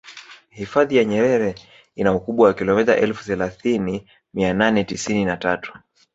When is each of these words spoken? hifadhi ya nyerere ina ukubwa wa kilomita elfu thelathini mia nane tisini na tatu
hifadhi 0.49 0.97
ya 0.97 1.05
nyerere 1.05 1.55
ina 1.95 2.13
ukubwa 2.13 2.47
wa 2.47 2.53
kilomita 2.53 2.97
elfu 2.97 3.23
thelathini 3.25 4.09
mia 4.33 4.53
nane 4.53 4.83
tisini 4.83 5.25
na 5.25 5.37
tatu 5.37 5.73